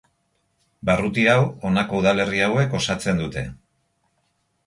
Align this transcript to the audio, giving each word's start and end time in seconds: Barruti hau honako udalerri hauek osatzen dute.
Barruti 0.89 1.25
hau 1.33 1.43
honako 1.69 1.99
udalerri 2.01 2.41
hauek 2.45 2.73
osatzen 2.79 3.23
dute. 3.25 3.43